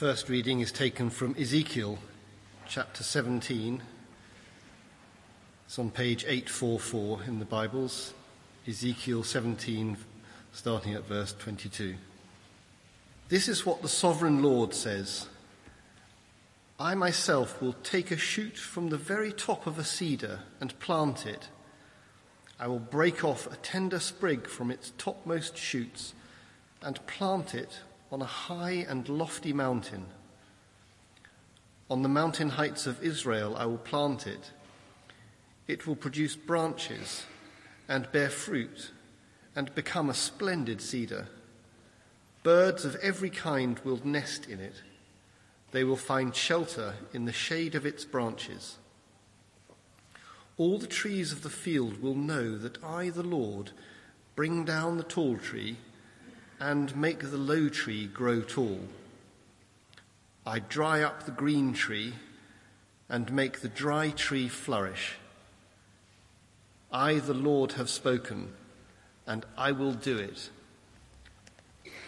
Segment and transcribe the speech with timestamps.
[0.00, 1.98] first reading is taken from Ezekiel
[2.66, 3.82] chapter 17.
[5.66, 8.14] It's on page 844 in the Bibles.
[8.66, 9.98] Ezekiel 17,
[10.52, 11.96] starting at verse 22.
[13.28, 15.28] This is what the sovereign Lord says
[16.78, 21.26] I myself will take a shoot from the very top of a cedar and plant
[21.26, 21.50] it.
[22.58, 26.14] I will break off a tender sprig from its topmost shoots
[26.80, 27.80] and plant it
[28.10, 30.06] on a high and lofty mountain.
[31.88, 34.52] On the mountain heights of Israel I will plant it.
[35.68, 37.24] It will produce branches
[37.88, 38.90] and bear fruit
[39.54, 41.28] and become a splendid cedar.
[42.42, 44.82] Birds of every kind will nest in it.
[45.72, 48.78] They will find shelter in the shade of its branches.
[50.56, 53.70] All the trees of the field will know that I, the Lord,
[54.34, 55.76] bring down the tall tree
[56.60, 58.80] and make the low tree grow tall.
[60.46, 62.12] I dry up the green tree
[63.08, 65.16] and make the dry tree flourish.
[66.92, 68.52] I, the Lord, have spoken,
[69.26, 70.50] and I will do it.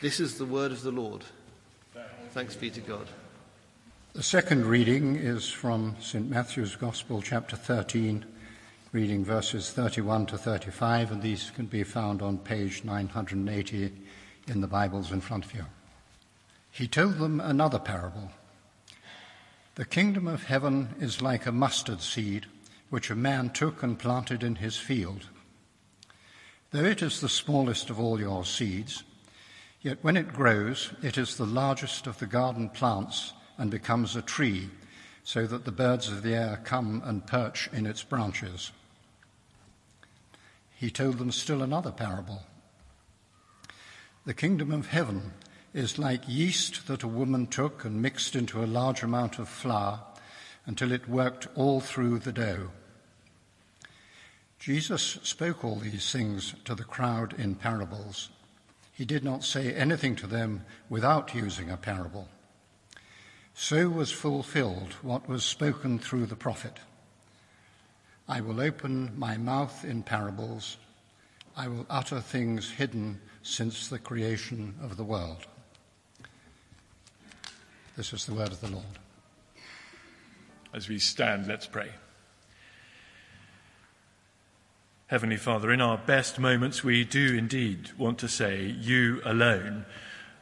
[0.03, 1.25] This is the word of the Lord.
[2.31, 3.07] Thanks be to God.
[4.13, 6.29] The second reading is from St.
[6.29, 8.25] Matthew's Gospel, chapter 13,
[8.93, 13.93] reading verses 31 to 35, and these can be found on page 980
[14.47, 15.67] in the Bibles in front of you.
[16.71, 18.31] He told them another parable.
[19.75, 22.47] The kingdom of heaven is like a mustard seed,
[22.91, 25.29] which a man took and planted in his field.
[26.71, 29.03] Though it is the smallest of all your seeds,
[29.81, 34.23] yet when it grows, it is the largest of the garden plants and becomes a
[34.23, 34.71] tree,
[35.25, 38.73] so that the birds of the air come and perch in its branches.
[40.75, 42.43] He told them still another parable.
[44.25, 45.33] The kingdom of heaven
[45.75, 49.99] is like yeast that a woman took and mixed into a large amount of flour
[50.65, 52.71] until it worked all through the dough.
[54.61, 58.29] Jesus spoke all these things to the crowd in parables.
[58.93, 62.29] He did not say anything to them without using a parable.
[63.55, 66.79] So was fulfilled what was spoken through the prophet.
[68.29, 70.77] I will open my mouth in parables.
[71.57, 75.47] I will utter things hidden since the creation of the world.
[77.97, 78.85] This is the word of the Lord.
[80.73, 81.91] As we stand, let's pray.
[85.09, 89.85] Heavenly Father, in our best moments, we do indeed want to say, You alone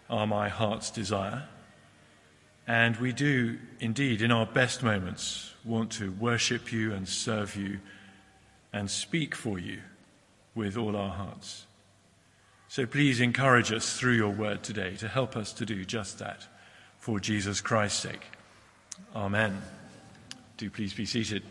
[0.09, 1.49] are my heart's desire.
[2.69, 7.81] And we do indeed, in our best moments, want to worship you and serve you
[8.73, 9.81] and speak for you
[10.55, 11.67] with all our hearts.
[12.71, 16.47] So please encourage us through your word today to help us to do just that
[16.99, 18.23] for Jesus Christ's sake.
[19.13, 19.61] Amen.
[20.57, 21.43] Do please be seated.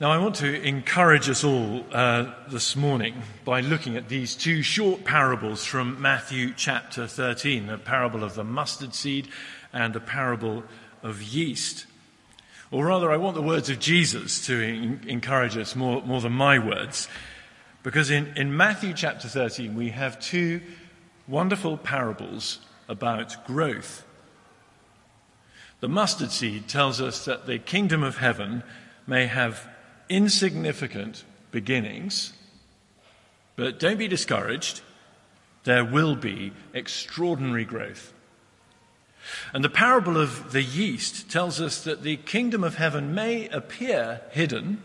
[0.00, 4.62] Now, I want to encourage us all uh, this morning by looking at these two
[4.62, 9.28] short parables from Matthew chapter 13 the parable of the mustard seed
[9.74, 10.64] and the parable
[11.02, 11.84] of yeast.
[12.70, 14.58] Or rather, I want the words of Jesus to
[15.06, 17.08] encourage us more, more than my words.
[17.82, 20.60] Because in, in Matthew chapter 13, we have two
[21.26, 22.58] wonderful parables
[22.88, 24.04] about growth.
[25.80, 28.62] The mustard seed tells us that the kingdom of heaven
[29.06, 29.66] may have
[30.10, 32.34] insignificant beginnings,
[33.56, 34.82] but don't be discouraged.
[35.64, 38.12] There will be extraordinary growth.
[39.54, 44.20] And the parable of the yeast tells us that the kingdom of heaven may appear
[44.32, 44.82] hidden,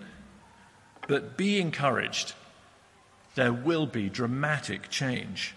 [1.07, 2.33] but be encouraged
[3.35, 5.53] there will be dramatic change.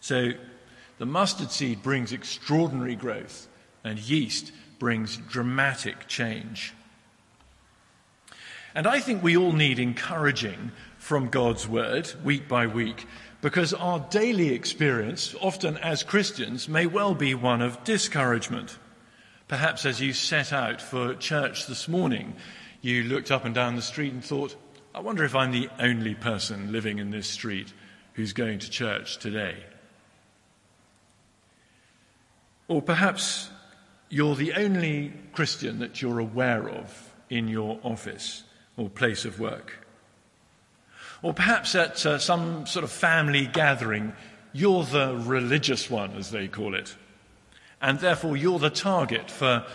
[0.00, 0.32] So,
[0.98, 3.48] the mustard seed brings extraordinary growth,
[3.82, 6.74] and yeast brings dramatic change.
[8.74, 13.06] And I think we all need encouraging from God's word week by week
[13.40, 18.78] because our daily experience, often as Christians, may well be one of discouragement.
[19.48, 22.34] Perhaps as you set out for church this morning,
[22.80, 24.56] you looked up and down the street and thought,
[24.94, 27.72] I wonder if I'm the only person living in this street
[28.12, 29.56] who's going to church today.
[32.68, 33.50] Or perhaps
[34.08, 38.44] you're the only Christian that you're aware of in your office
[38.76, 39.84] or place of work.
[41.22, 44.12] Or perhaps at uh, some sort of family gathering,
[44.52, 46.94] you're the religious one, as they call it.
[47.82, 49.66] And therefore, you're the target for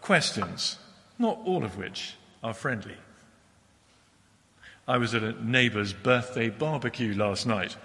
[0.00, 0.78] questions,
[1.18, 2.96] not all of which are friendly.
[4.86, 7.76] I was at a neighbour's birthday barbecue last night,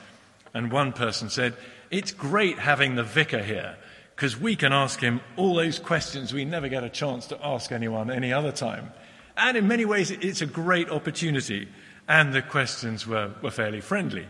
[0.53, 1.55] and one person said,
[1.91, 3.77] It's great having the vicar here
[4.15, 7.71] because we can ask him all those questions we never get a chance to ask
[7.71, 8.91] anyone any other time.
[9.37, 11.67] And in many ways, it's a great opportunity,
[12.07, 14.25] and the questions were, were fairly friendly.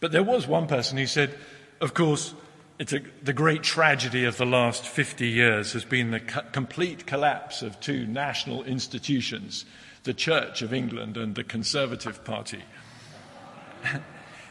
[0.00, 1.34] But there was one person who said,
[1.80, 2.34] Of course,
[2.78, 2.84] a,
[3.22, 7.80] the great tragedy of the last 50 years has been the co- complete collapse of
[7.80, 9.64] two national institutions,
[10.04, 12.62] the Church of England and the Conservative Party.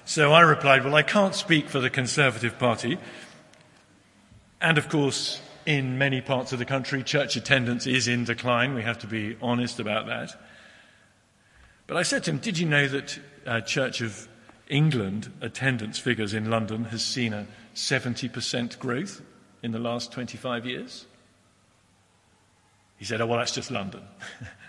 [0.05, 2.97] so I replied, Well, I can't speak for the Conservative Party.
[4.59, 8.73] And of course, in many parts of the country, church attendance is in decline.
[8.73, 10.35] We have to be honest about that.
[11.85, 14.27] But I said to him, Did you know that uh, Church of
[14.69, 17.45] England attendance figures in London has seen a
[17.75, 19.21] 70% growth
[19.61, 21.05] in the last 25 years?
[22.97, 24.01] He said, Oh, well, that's just London.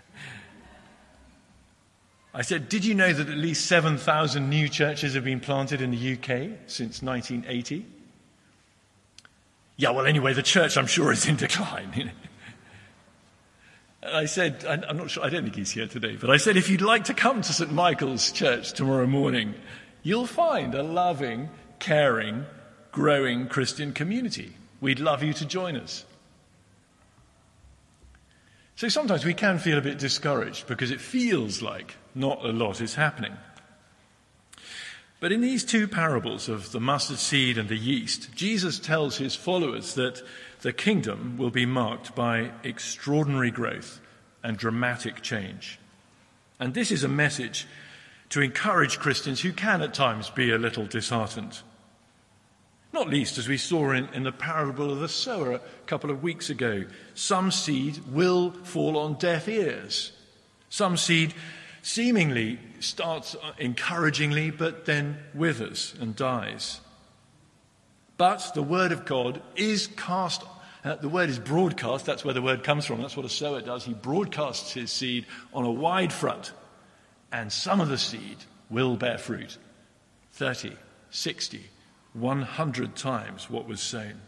[2.35, 5.93] I said, Did you know that at least 7,000 new churches have been planted in
[5.93, 7.87] the UK since 1980?
[9.77, 12.13] Yeah, well, anyway, the church, I'm sure, is in decline.
[14.05, 16.69] I said, I'm not sure, I don't think he's here today, but I said, if
[16.69, 17.73] you'd like to come to St.
[17.73, 19.55] Michael's Church tomorrow morning,
[20.03, 21.49] you'll find a loving,
[21.79, 22.45] caring,
[22.93, 24.53] growing Christian community.
[24.81, 26.05] We'd love you to join us.
[28.77, 32.81] So sometimes we can feel a bit discouraged because it feels like not a lot
[32.81, 33.37] is happening.
[35.21, 39.35] But in these two parables of the mustard seed and the yeast, Jesus tells his
[39.35, 40.23] followers that
[40.61, 44.01] the kingdom will be marked by extraordinary growth
[44.43, 45.79] and dramatic change.
[46.61, 47.67] And this is a message
[48.31, 51.61] to encourage Christians who can at times be a little disheartened.
[52.93, 56.23] Not least, as we saw in, in, the parable of the sower a couple of
[56.23, 56.85] weeks ago,
[57.15, 60.13] some seed will fall on deaf ears.
[60.69, 61.35] Some seed
[61.85, 66.81] seemingly starts encouragingly, but then withers and dies.
[68.17, 70.43] But the word of God is cast,
[70.83, 72.07] uh, the word is broadcast.
[72.07, 73.03] That's where the word comes from.
[73.03, 73.85] That's what a sower does.
[73.85, 76.53] He broadcasts his seed on a wide front
[77.31, 78.39] and some of the seed
[78.71, 79.59] will bear fruit
[80.33, 80.77] 30,
[81.11, 81.65] 60,
[82.15, 84.21] 100 times what was sown.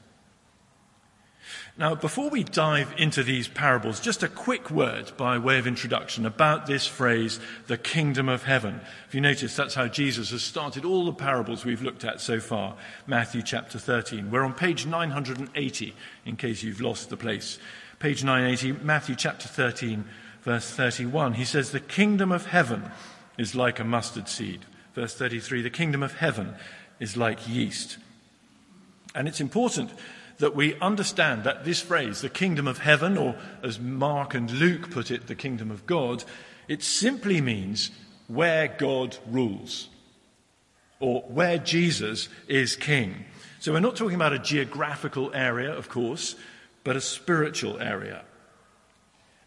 [1.79, 6.25] Now, before we dive into these parables, just a quick word by way of introduction
[6.25, 8.81] about this phrase, the kingdom of heaven.
[9.09, 12.41] If you notice, that's how Jesus has started all the parables we've looked at so
[12.41, 12.77] far,
[13.07, 14.31] Matthew chapter 13.
[14.31, 15.95] We're on page 980,
[16.25, 17.59] in case you've lost the place.
[17.99, 20.05] Page 980, Matthew chapter 13,
[20.43, 21.35] verse 31.
[21.35, 22.91] He says, The kingdom of heaven
[23.37, 24.65] is like a mustard seed.
[24.95, 26.55] Verse 33, the kingdom of heaven
[27.01, 27.99] is like yeast.
[29.15, 29.91] And it's important
[30.39, 34.91] that we understand that this phrase, the kingdom of heaven, or as Mark and Luke
[34.91, 36.25] put it, the kingdom of God,
[36.69, 37.91] it simply means
[38.29, 39.89] where God rules,
[41.01, 43.25] or where Jesus is king.
[43.61, 46.37] So we're not talking about a geographical area, of course,
[46.85, 48.25] but a spiritual area.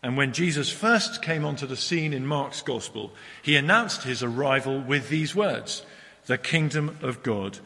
[0.01, 3.11] And when Jesus first came onto the scene in Mark's Gospel,
[3.41, 5.83] he announced his arrival with these words
[6.25, 7.59] The kingdom of God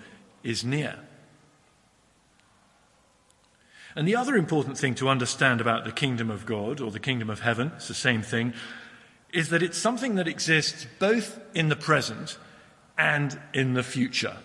[0.43, 0.99] is near.
[3.95, 7.29] And the other important thing to understand about the kingdom of God, or the kingdom
[7.29, 8.53] of heaven, it's the same thing,
[9.31, 12.37] is that it's something that exists both in the present
[12.97, 14.37] and in the future.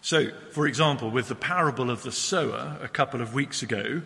[0.00, 4.02] So, for example, with the parable of the sower a couple of weeks ago,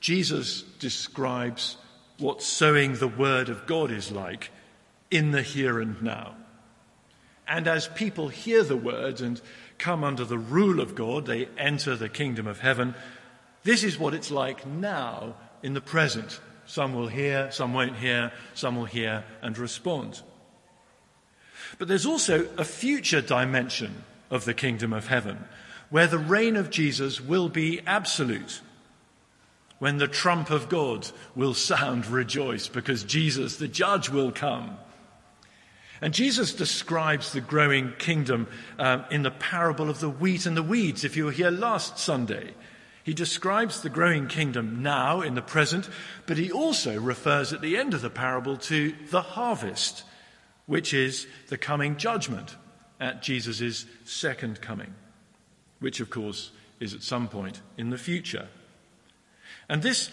[0.00, 1.76] Jesus describes
[2.18, 4.50] what sowing the word of God is like
[5.10, 6.36] in the here and now.
[7.48, 9.40] And as people hear the word and
[9.84, 12.94] come under the rule of God, they enter the kingdom of heaven.
[13.64, 16.40] This is what it's like now in the present.
[16.64, 20.22] Some will hear, some won't hear, some will hear and respond.
[21.76, 25.44] But there's also a future dimension of the kingdom of heaven
[25.90, 28.62] where the reign of Jesus will be absolute
[29.80, 34.78] when the trump of God will sound, rejoice, because Jesus, the judge, will come.
[36.00, 38.46] And Jesus describes the growing kingdom
[38.78, 41.04] um, in the parable of the wheat and the weeds.
[41.04, 42.54] If you were here last Sunday,
[43.04, 45.88] he describes the growing kingdom now in the present,
[46.26, 50.04] but he also refers at the end of the parable to the harvest,
[50.66, 52.56] which is the coming judgment
[52.98, 54.94] at Jesus' second coming,
[55.80, 58.48] which, of course, is at some point in the future.
[59.68, 60.10] And this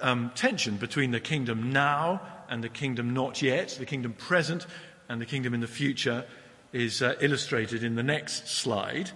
[0.00, 4.66] um, tension between the kingdom now and the kingdom not yet, the kingdom present
[5.08, 6.24] and the kingdom in the future,
[6.72, 9.10] is uh, illustrated in the next slide,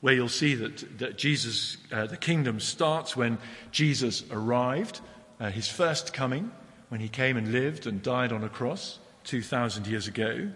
[0.00, 3.38] where you'll see that, that Jesus, uh, the kingdom starts when
[3.70, 5.00] Jesus arrived,
[5.38, 6.50] uh, his first coming,
[6.88, 10.50] when he came and lived and died on a cross 2,000 years ago.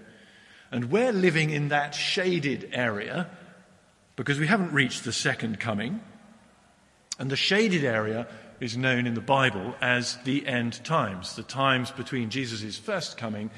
[0.70, 3.28] And we're living in that shaded area
[4.16, 6.00] because we haven't reached the second coming.
[7.18, 8.26] And the shaded area
[8.64, 13.50] is known in the Bible as the end times, the times between Jesus' first coming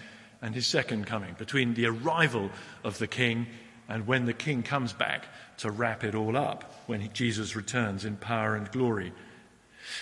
[0.43, 2.51] and his second coming, between the arrival
[2.83, 3.47] of the king
[3.89, 5.27] and when the king comes back
[5.59, 9.13] to wrap it all up, when he, Jesus returns in power and glory.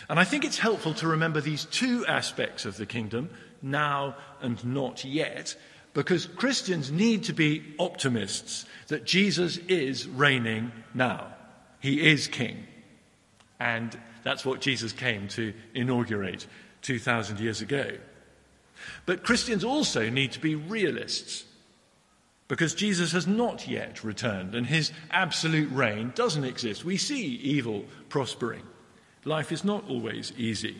[0.08, 3.28] And I think it's helpful to remember these two aspects of the kingdom,
[3.60, 5.54] now and not yet,
[5.92, 11.34] because Christians need to be optimists that Jesus is reigning now.
[11.80, 12.66] He is king.
[13.60, 16.46] And that's what Jesus came to inaugurate
[16.82, 17.92] 2,000 years ago.
[19.06, 21.44] But Christians also need to be realists
[22.48, 26.84] because Jesus has not yet returned and his absolute reign doesn't exist.
[26.84, 28.62] We see evil prospering.
[29.24, 30.76] Life is not always easy.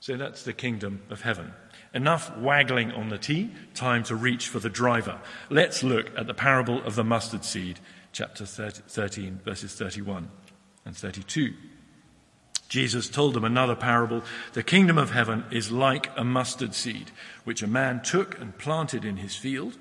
[0.00, 1.52] So that's the kingdom of heaven.
[1.92, 5.18] Enough waggling on the T, time to reach for the driver.
[5.50, 7.80] Let's look at the parable of the mustard seed,
[8.12, 10.30] chapter 13, verses 31
[10.86, 11.52] and 32.
[12.68, 14.22] Jesus told them another parable.
[14.54, 17.10] The kingdom of heaven is like a mustard seed,
[17.44, 19.76] which a man took and planted in his field.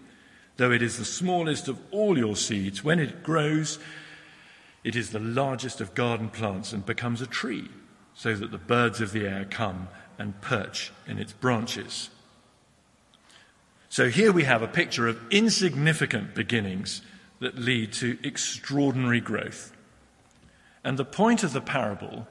[0.57, 3.79] Though it is the smallest of all your seeds, when it grows,
[4.83, 7.69] it is the largest of garden plants and becomes a tree,
[8.13, 12.09] so that the birds of the air come and perch in its branches.
[13.89, 17.01] So here we have a picture of insignificant beginnings
[17.39, 19.74] that lead to extraordinary growth.
[20.85, 22.27] And the point of the parable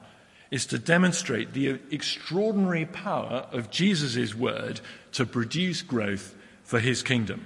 [0.49, 4.79] is to demonstrate the extraordinary power of Jesus' word
[5.11, 6.33] to produce growth
[6.63, 7.45] for his kingdom.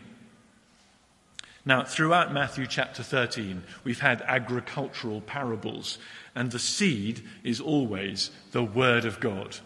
[1.65, 5.97] Now, throughout Matthew chapter 13, we've had agricultural parables,
[6.35, 9.57] and the seed is always the word of God.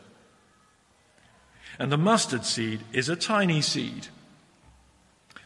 [1.78, 4.08] And the mustard seed is a tiny seed.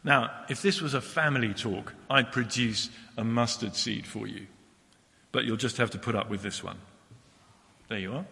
[0.04, 4.46] Now, if this was a family talk, I'd produce a mustard seed for you
[5.32, 6.78] but you'll just have to put up with this one.
[7.90, 8.26] There you are.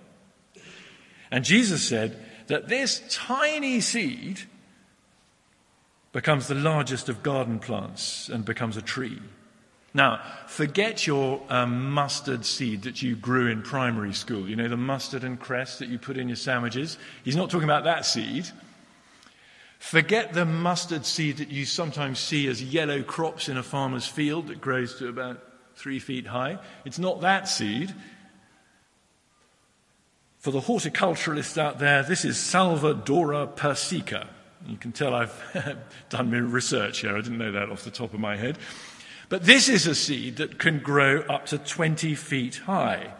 [1.32, 4.42] And Jesus said that this tiny seed
[6.12, 9.20] becomes the largest of garden plants and becomes a tree.
[9.94, 14.48] Now, forget your um, mustard seed that you grew in primary school.
[14.48, 16.98] You know, the mustard and cress that you put in your sandwiches.
[17.24, 18.46] He's not talking about that seed.
[19.80, 24.48] Forget the mustard seed that you sometimes see as yellow crops in a farmer's field
[24.48, 25.42] that grows to about
[25.75, 26.60] three feet high.
[26.86, 27.94] It's not that seed.
[30.39, 34.27] For the horticulturalists out there, this is Salvadora persica.
[34.67, 35.77] You can tell I've
[36.10, 37.15] done my research here.
[37.15, 38.58] I didn't know that off the top of my head.
[39.27, 43.12] But this is a seed that can grow up to 20 feet high.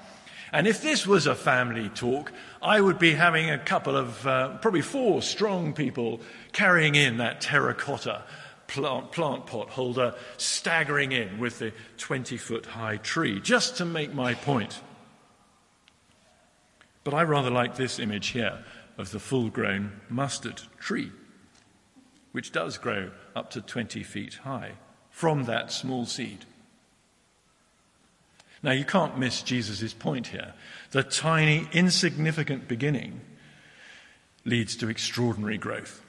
[0.52, 2.32] And if this was a family talk,
[2.62, 6.22] I would be having a couple of, uh, probably four strong people
[6.54, 8.24] carrying in that terracotta
[8.68, 14.14] plant, plant pot holder staggering in with the 20 foot high tree, just to make
[14.14, 14.82] my point.
[17.04, 18.64] But I rather like this image here
[18.98, 21.12] of the full grown mustard tree,
[22.32, 24.74] which does grow up to 20 feet high
[25.10, 26.46] from that small seed.
[28.64, 30.54] Now, you can't miss Jesus' point here.
[30.92, 33.22] The tiny, insignificant beginning
[34.44, 36.02] leads to extraordinary growth.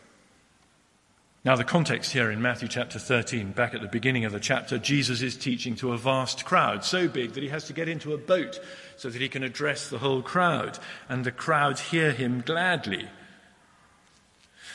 [1.46, 4.78] Now, the context here in Matthew chapter 13, back at the beginning of the chapter,
[4.78, 8.12] Jesus is teaching to a vast crowd, so big that he has to get into
[8.12, 8.58] a boat
[8.96, 10.76] so that he can address the whole crowd,
[11.08, 13.08] and the crowd hear him gladly.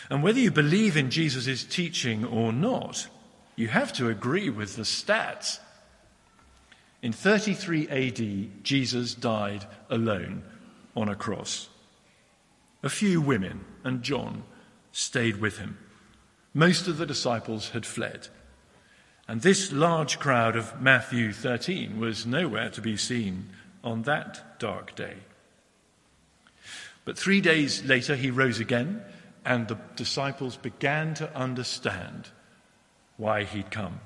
[0.09, 3.09] And whether you believe in Jesus' teaching or not,
[3.57, 5.59] you have to agree with the stats.
[7.01, 10.43] In 33 AD, Jesus died alone
[10.95, 11.67] on a cross.
[12.81, 14.43] A few women and John
[14.93, 15.77] stayed with him.
[16.53, 18.27] Most of the disciples had fled.
[19.27, 23.49] And this large crowd of Matthew 13 was nowhere to be seen
[23.83, 25.15] on that dark day.
[27.05, 29.01] But three days later, he rose again,
[29.45, 32.29] and the disciples began to understand
[33.17, 34.01] why he'd come.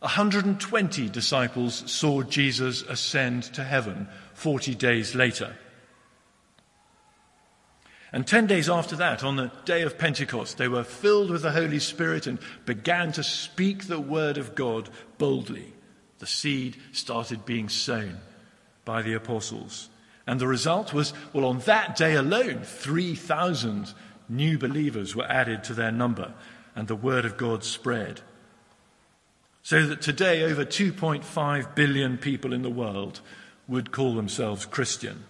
[0.00, 5.56] 120 disciples saw Jesus ascend to heaven 40 days later.
[8.12, 11.52] And 10 days after that, on the day of Pentecost, they were filled with the
[11.52, 15.72] Holy Spirit and began to speak the word of God boldly.
[16.18, 18.18] The seed started being sown
[18.84, 19.90] by the apostles.
[20.26, 23.92] And the result was, well, on that day alone, 3,000
[24.28, 26.32] new believers were added to their number,
[26.74, 28.20] and the word of God spread.
[29.62, 33.20] So that today, over 2.5 billion people in the world
[33.68, 35.24] would call themselves Christian.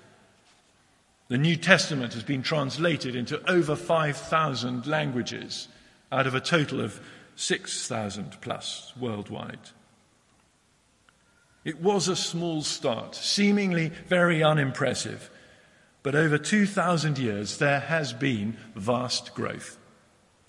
[1.28, 5.66] The New Testament has been translated into over 5,000 languages
[6.12, 7.00] out of a total of
[7.34, 9.58] 6,000 plus worldwide.
[11.64, 15.28] It was a small start, seemingly very unimpressive,
[16.04, 19.78] but over 2,000 years there has been vast growth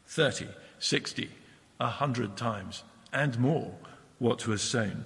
[0.05, 1.31] 30, 60,
[1.77, 3.73] 100 times, and more
[4.19, 5.05] what was sown.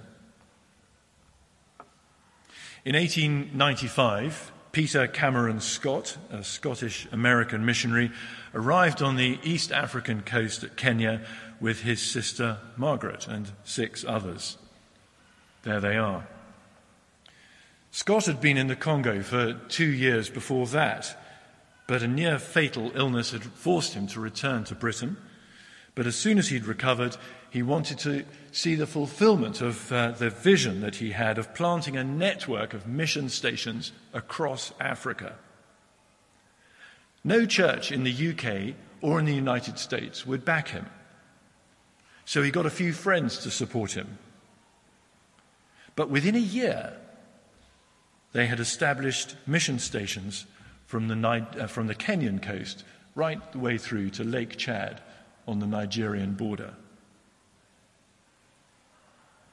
[2.84, 8.10] In 1895, Peter Cameron Scott, a Scottish American missionary,
[8.54, 11.20] arrived on the East African coast at Kenya
[11.60, 14.56] with his sister Margaret and six others.
[15.62, 16.26] There they are.
[17.90, 21.18] Scott had been in the Congo for two years before that,
[21.86, 25.18] but a near fatal illness had forced him to return to Britain.
[25.94, 27.18] But as soon as he'd recovered,
[27.52, 31.98] he wanted to see the fulfillment of uh, the vision that he had of planting
[31.98, 35.34] a network of mission stations across Africa.
[37.22, 40.86] No church in the UK or in the United States would back him.
[42.24, 44.16] So he got a few friends to support him.
[45.94, 46.96] But within a year,
[48.32, 50.46] they had established mission stations
[50.86, 52.82] from the, uh, from the Kenyan coast
[53.14, 55.02] right the way through to Lake Chad
[55.46, 56.72] on the Nigerian border.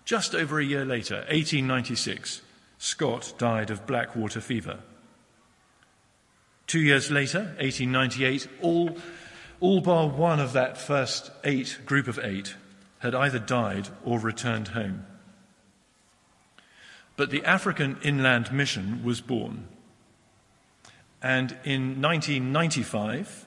[0.09, 2.41] Just over a year later, 1896,
[2.79, 4.79] Scott died of blackwater fever.
[6.65, 8.97] Two years later, 1898, all,
[9.59, 12.55] all bar one of that first eight, group of eight,
[12.97, 15.05] had either died or returned home.
[17.15, 19.67] But the African Inland Mission was born.
[21.21, 23.45] And in 1995,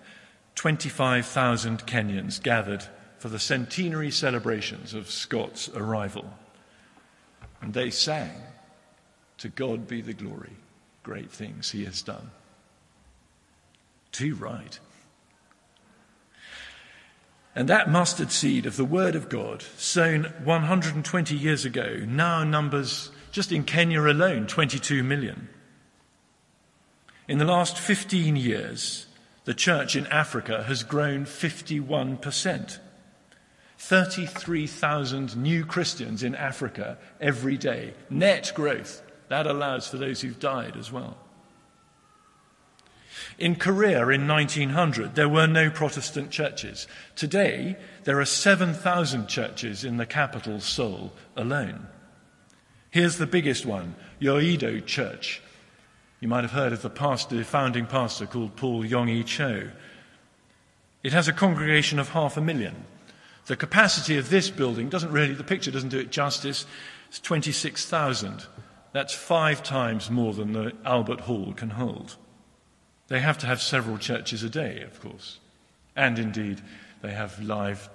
[0.55, 2.85] 25,000 Kenyans gathered
[3.19, 6.33] for the centenary celebrations of Scott's arrival.
[7.63, 8.31] And they sang,
[9.39, 10.57] To God be the glory,
[11.05, 12.33] great things he has done.
[14.11, 14.79] Too right.
[17.55, 23.11] And that mustard seed of the Word of God, sown 120 years ago, now numbers,
[23.31, 25.49] just in Kenya alone, 22 million.
[27.29, 29.07] In the last 15 years,
[29.45, 32.79] the church in Africa has grown 51%.
[33.83, 37.95] 33,000 new Christians in Africa every day.
[38.09, 39.03] Net growth.
[39.27, 41.17] That allows for those who've died as well.
[43.41, 46.87] In Korea in 1900, there were no Protestant churches.
[47.17, 51.89] Today, there are 7,000 churches in the capital, Seoul, alone.
[52.91, 55.43] Here's the biggest one, Yoido Church.
[56.21, 59.71] You might have heard of the pastor, the founding pastor called Paul Yonggi Cho.
[61.03, 62.85] It has a congregation of half a million.
[63.47, 66.65] The capacity of this building doesn't really, the picture doesn't do it justice.
[67.09, 68.47] It's 26,000.
[68.93, 72.17] That's five times more than the Albert Hall can hold.
[73.09, 75.39] They have to have several churches a day, of course.
[75.97, 76.63] And indeed,
[77.03, 77.91] they have live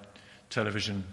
[0.49, 1.05] television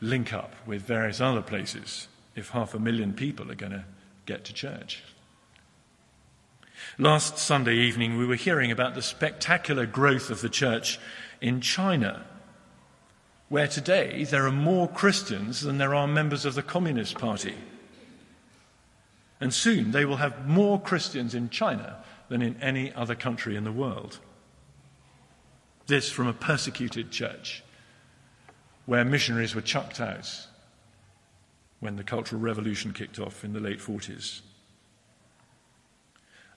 [0.00, 3.84] link up with various other places if half a million people are going to
[4.26, 5.02] get to church.
[6.98, 11.00] Last Sunday evening, we were hearing about the spectacular growth of the church
[11.40, 12.24] in China
[13.48, 17.54] where today there are more Christians than there are members of the Communist Party.
[19.40, 23.64] And soon they will have more Christians in China than in any other country in
[23.64, 24.18] the world.
[25.86, 27.64] This from a persecuted church
[28.84, 30.46] where missionaries were chucked out
[31.80, 34.40] when the Cultural Revolution kicked off in the late 40s.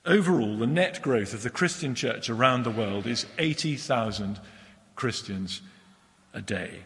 [0.06, 4.40] Overall, the net growth of the Christian church around the world is 80,000
[4.96, 5.62] Christians
[6.34, 6.82] a day.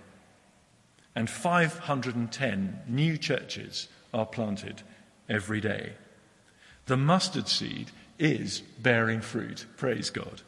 [1.15, 4.81] And 510 new churches are planted
[5.29, 5.93] every day.
[6.85, 9.65] The mustard seed is bearing fruit.
[9.77, 10.41] Praise God.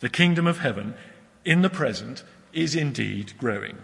[0.00, 0.94] The kingdom of heaven
[1.44, 3.78] in the present is indeed growing.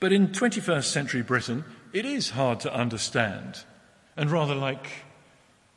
[0.00, 3.64] But in 21st century Britain, it is hard to understand.
[4.16, 5.04] And rather like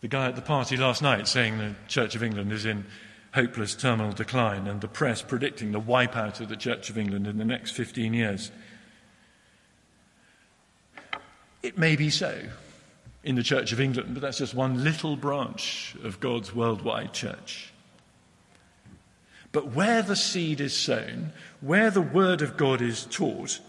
[0.01, 2.86] the guy at the party last night saying the Church of England is in
[3.35, 7.37] hopeless terminal decline and the press predicting the wipeout of the Church of England in
[7.37, 8.49] the next 15 years.
[11.61, 12.43] It may be so
[13.25, 17.73] in the Church of England, but that's just one little branch of God's worldwide church.
[19.51, 23.59] But where the seed is sown, where the Word of God is taught,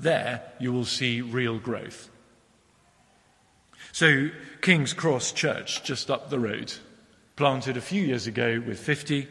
[0.00, 2.08] there you will see real growth.
[3.92, 4.30] So,
[4.62, 6.72] King's Cross Church, just up the road,
[7.38, 9.28] planted a few years ago with 50,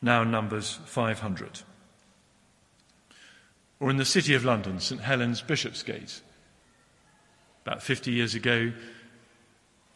[0.00, 1.60] now numbers 500.
[3.78, 6.22] Or in the City of London, St Helens Bishopsgate.
[7.66, 8.72] About 50 years ago,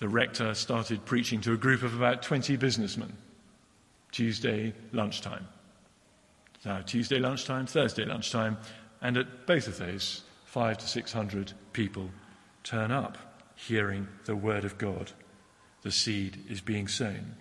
[0.00, 3.16] the rector started preaching to a group of about 20 businessmen,
[4.12, 5.48] Tuesday lunchtime.
[6.62, 8.59] So Tuesday lunchtime, Thursday lunchtime,
[9.00, 12.11] and at both of those, five to six hundred people
[12.64, 13.16] turn up
[13.55, 15.12] hearing the word of God.
[15.83, 17.37] The seed is being sown.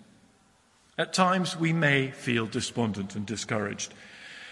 [0.98, 3.94] At times we may feel despondent and discouraged,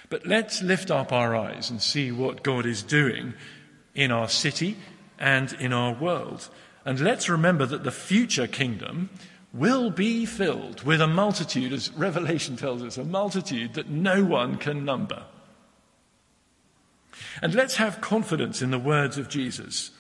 [0.09, 3.35] but let's lift up our eyes and see what God is doing
[3.95, 4.77] in our city
[5.19, 6.49] and in our world.
[6.85, 9.11] And let's remember that the future kingdom
[9.53, 14.57] will be filled with a multitude, as Revelation tells us, a multitude that no one
[14.57, 15.25] can number.
[17.43, 19.91] And let's have confidence in the words of Jesus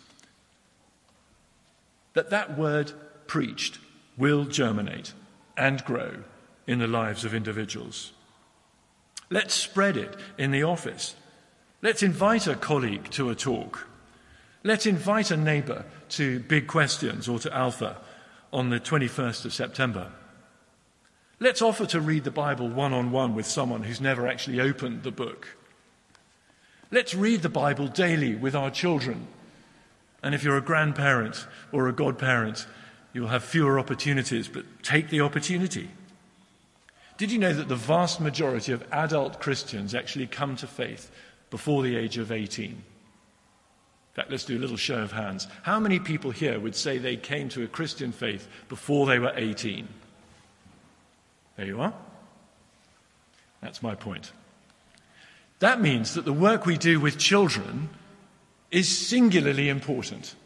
[2.14, 2.92] that that word
[3.29, 3.79] preached
[4.17, 5.12] will germinate
[5.57, 6.25] and grow
[6.67, 8.12] in the lives of individuals.
[9.31, 11.14] Let's spread it in the office.
[11.81, 13.87] Let's invite a colleague to a talk.
[14.64, 17.99] Let's invite a neighbour to Big Questions or to Alpha
[18.53, 20.11] on the 21st of September.
[21.41, 25.05] Let's offer to read the Bible one on one with someone who's never actually opened
[25.05, 25.57] the book.
[26.91, 29.29] Let's read the Bible daily with our children.
[30.23, 32.67] And if you're a grandparent or a godparent,
[33.12, 35.90] you'll have fewer opportunities, but take the opportunity.
[37.16, 41.11] Did you know that the vast majority of adult Christians actually come to faith
[41.51, 42.71] before the age of 18?
[42.71, 42.83] In
[44.14, 45.49] fact, let's do a little show of hands.
[45.62, 49.33] How many people here would say they came to a Christian faith before they were
[49.35, 49.88] 18?
[51.57, 51.92] There you are.
[53.61, 54.33] That's my point.
[55.59, 57.88] That means that the work we do with children
[58.71, 60.37] is singularly important.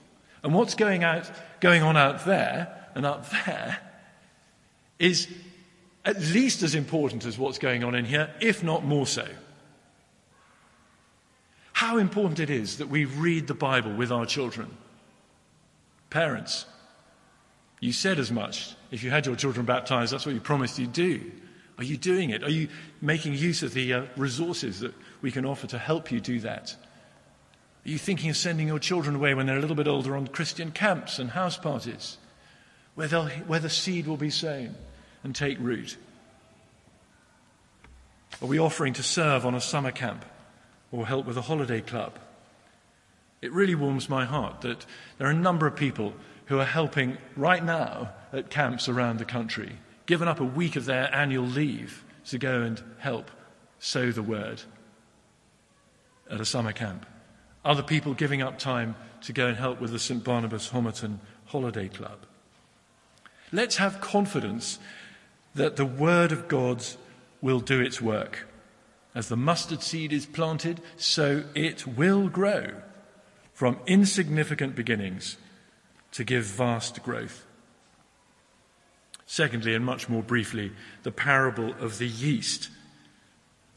[0.43, 3.79] And what's going, out, going on out there and up there
[4.99, 5.29] is
[6.05, 9.27] at least as important as what's going on in here, if not more so.
[11.73, 14.77] How important it is that we read the Bible with our children.
[16.11, 16.67] Parents,
[17.81, 18.75] you said as much.
[18.91, 21.33] If you had your children baptized, that's what you promised you'd do.
[21.79, 22.45] Are you doing it?
[22.45, 22.69] Are you
[23.01, 26.77] making use of the uh, resources that we can offer to help you do that?
[27.85, 30.29] Are you thinking of sending your children away when they're a little bit older on
[30.29, 32.17] Christian camps and house parties
[32.95, 34.77] where, where the seed will be sown
[35.25, 35.97] and take root?
[38.41, 40.25] Are we offering to serve on a summer camp
[40.93, 42.19] or help with a holiday club?
[43.41, 44.87] It really warms my heart that
[45.19, 46.15] there are a number of people
[46.47, 50.85] who are helping right now at camps around the country, given up a week of
[50.85, 53.31] their annual leave to go and help
[53.81, 54.63] sow the word
[56.31, 57.07] at a summer camp.
[57.65, 60.25] Other people giving up time to go and help with the St.
[60.25, 62.19] Barnabas Homerton Holiday Club.
[63.53, 64.79] Let's have confidence
[65.55, 66.85] that the Word of God
[67.41, 68.49] will do its work.
[69.15, 72.73] As the mustard seed is planted, so it will grow
[73.53, 75.37] from insignificant beginnings
[76.13, 77.47] to give vast growth.
[79.27, 80.73] Secondly, and much more briefly,
[81.03, 82.71] the parable of the yeast.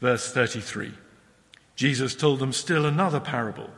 [0.00, 0.92] Verse 33.
[1.76, 3.70] Jesus told them still another parable.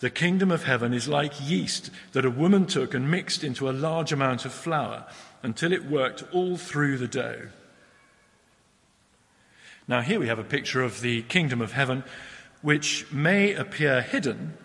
[0.00, 3.72] The kingdom of heaven is like yeast that a woman took and mixed into a
[3.72, 5.06] large amount of flour
[5.42, 7.48] until it worked all through the dough.
[9.88, 12.04] Now, here we have a picture of the kingdom of heaven,
[12.60, 14.56] which may appear hidden,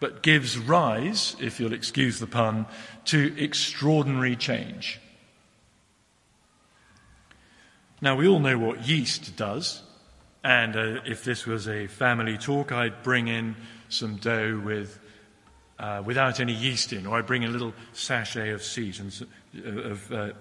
[0.00, 2.66] but gives rise, if you'll excuse the pun,
[3.06, 5.00] to extraordinary change.
[8.00, 9.82] Now, we all know what yeast does.
[10.44, 13.54] And uh, if this was a family talk, I'd bring in
[13.88, 14.98] some dough with,
[15.78, 19.26] uh, without any yeast in, or I'd bring a little sachet of seed and
[19.64, 20.32] uh, of uh,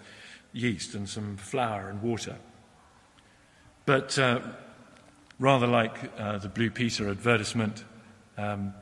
[0.53, 2.35] yeast and some flour and water.
[3.85, 4.41] But uh,
[5.37, 7.83] rather like uh, the Blue Peter advertisement,
[8.37, 8.73] um,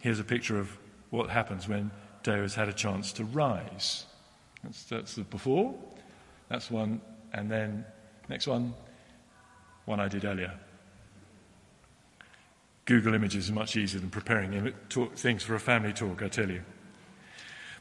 [0.00, 0.76] here's a picture of
[1.10, 1.92] what happens when
[2.24, 4.06] dough has had a chance to rise.
[4.64, 5.74] That's, that's the before.
[6.48, 7.00] That's one,
[7.32, 7.84] and then
[8.28, 8.74] next one
[9.84, 10.54] one I did earlier.
[12.84, 14.74] Google Images is much easier than preparing
[15.16, 16.62] things for a family talk, I tell you.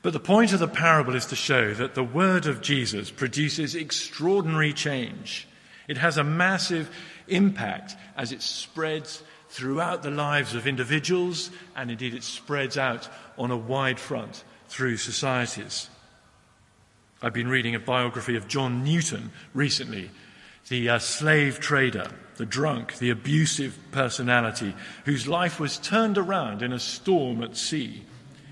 [0.02, 3.76] But the point of the parable is to show that the word of Jesus produces
[3.76, 5.48] extraordinary change.
[5.88, 6.90] It has a massive
[7.28, 13.52] impact as it spreads throughout the lives of individuals, and indeed it spreads out on
[13.52, 15.90] a wide front through societies.
[17.22, 20.12] I've been reading a biography of John Newton recently,
[20.70, 24.74] the uh, slave trader, the drunk, the abusive personality
[25.06, 28.04] whose life was turned around in a storm at sea.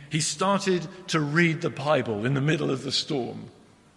[0.09, 3.45] He started to read the Bible in the middle of the storm.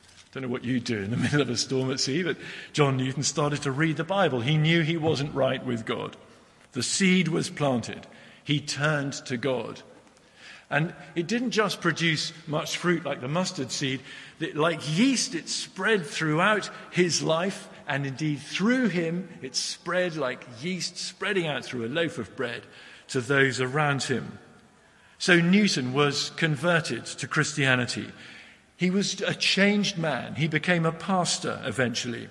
[0.07, 2.37] I don't know what you do in the middle of a storm at sea, but
[2.73, 4.41] John Newton started to read the Bible.
[4.41, 6.17] He knew he wasn't right with God.
[6.73, 8.07] The seed was planted.
[8.45, 9.83] He turned to God.
[10.71, 14.01] And it didn't just produce much fruit like the mustard seed.
[14.55, 20.97] Like yeast, it spread throughout his life and indeed through him it spread like yeast
[20.97, 22.63] spreading out through a loaf of bread
[23.09, 24.39] to those around him.
[25.19, 28.11] So Newton was converted to Christianity.
[28.77, 30.35] He was a changed man.
[30.35, 32.29] He became a pastor eventually.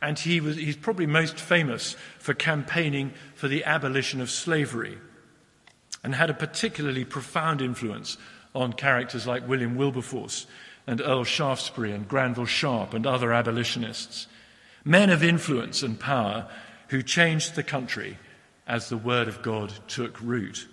[0.00, 4.98] And he was, he's probably most famous for campaigning for the abolition of slavery
[6.04, 8.16] and had a particularly profound influence
[8.54, 10.46] on characters like William Wilberforce
[10.86, 14.26] and Earl Shaftesbury and Granville Sharp and other abolitionists.
[14.84, 16.48] Men of influence and power
[16.88, 18.18] who changed the country
[18.66, 20.68] as the Word of God took root.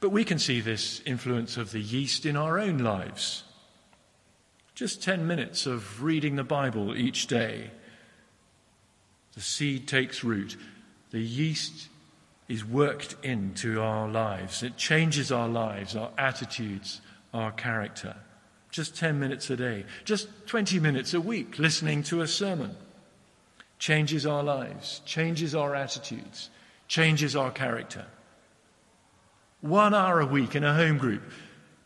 [0.00, 3.42] But we can see this influence of the yeast in our own lives.
[4.74, 7.72] Just 10 minutes of reading the Bible each day.
[9.34, 10.56] The seed takes root.
[11.10, 11.88] The yeast
[12.48, 14.62] is worked into our lives.
[14.62, 17.00] It changes our lives, our attitudes,
[17.34, 18.16] our character.
[18.70, 22.76] Just 10 minutes a day, just 20 minutes a week listening to a sermon
[23.78, 26.50] changes our lives, changes our attitudes,
[26.86, 28.06] changes our character.
[29.60, 31.22] One hour a week in a home group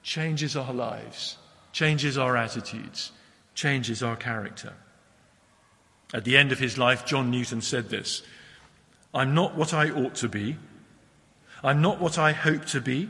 [0.02, 1.38] changes our lives,
[1.72, 3.12] changes our attitudes,
[3.54, 4.74] changes our character.
[6.12, 8.22] At the end of his life, John Newton said this
[9.14, 10.56] I'm not what I ought to be.
[11.62, 13.08] I'm not what I hope to be.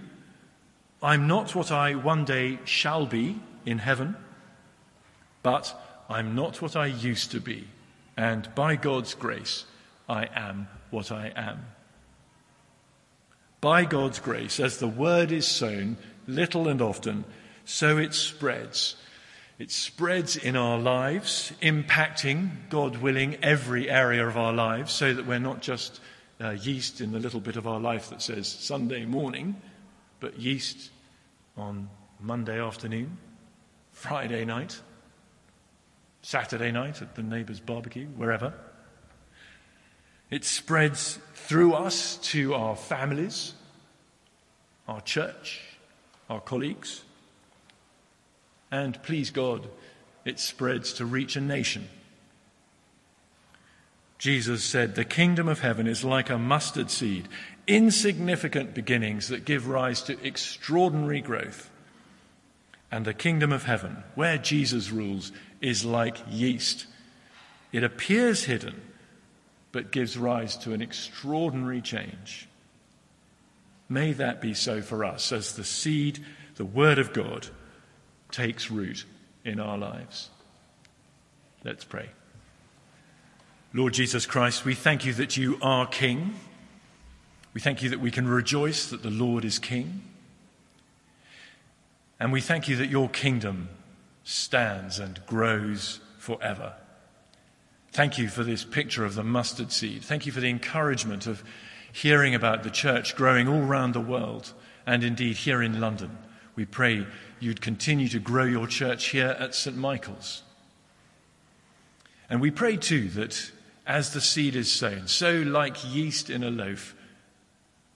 [1.02, 4.16] I'm not what I one day shall be in heaven.
[5.42, 5.74] But
[6.08, 7.66] I'm not what I used to be.
[8.16, 9.64] And by God's grace,
[10.08, 11.64] I am what I am
[13.62, 15.96] by God's grace, as the word is sown,
[16.26, 17.24] little and often,
[17.64, 18.96] so it spreads.
[19.58, 25.26] It spreads in our lives, impacting, God willing, every area of our lives, so that
[25.26, 26.00] we're not just
[26.40, 29.54] uh, yeast in the little bit of our life that says Sunday morning,
[30.18, 30.90] but yeast
[31.56, 31.88] on
[32.20, 33.16] Monday afternoon,
[34.02, 34.80] Friday night,
[36.22, 38.52] Saturday night at the neighbour's barbecue, wherever.
[40.28, 43.54] It spreads through us to our families,
[44.88, 45.60] our church,
[46.28, 47.04] our colleagues,
[48.72, 49.68] and please God,
[50.24, 51.88] it spreads to reach a nation.
[54.18, 57.28] Jesus said, The kingdom of heaven is like a mustard seed,
[57.68, 61.70] insignificant beginnings that give rise to extraordinary growth.
[62.92, 66.86] And the kingdom of heaven, where Jesus rules, is like yeast.
[67.72, 68.80] It appears hidden
[69.72, 72.46] but gives rise to an extraordinary change.
[73.88, 76.22] May that be so for us as the seed,
[76.56, 77.48] the Word of God,
[78.30, 79.04] takes root
[79.44, 80.28] in our lives.
[81.64, 82.10] Let's pray.
[83.72, 86.34] Lord Jesus Christ, we thank you that you are King.
[87.54, 90.02] We thank you that we can rejoice that the Lord is King.
[92.22, 93.68] And we thank you that your kingdom
[94.22, 96.74] stands and grows forever.
[97.90, 100.04] Thank you for this picture of the mustard seed.
[100.04, 101.42] Thank you for the encouragement of
[101.92, 104.52] hearing about the church growing all around the world
[104.86, 106.16] and indeed here in London.
[106.54, 107.08] We pray
[107.40, 109.76] you'd continue to grow your church here at St.
[109.76, 110.44] Michael's.
[112.30, 113.50] And we pray too that
[113.84, 116.94] as the seed is sown, so like yeast in a loaf,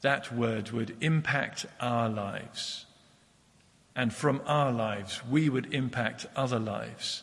[0.01, 2.86] that word would impact our lives.
[3.97, 7.23] And from our lives, we would impact other lives.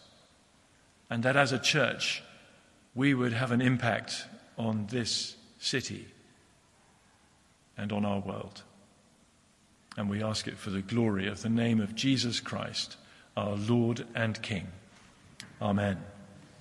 [1.10, 2.24] And that as a church,
[2.96, 4.26] we would have an impact
[4.58, 6.08] on this city
[7.78, 8.64] and on our world.
[9.96, 12.98] And we ask it for the glory of the name of Jesus Christ,
[13.38, 14.68] our Lord and King.
[15.62, 16.13] Amen.